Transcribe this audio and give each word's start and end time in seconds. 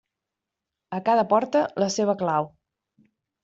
A 0.99 1.03
cada 1.11 1.27
porta, 1.35 1.63
la 1.85 1.93
seva 1.99 2.19
clau. 2.25 2.51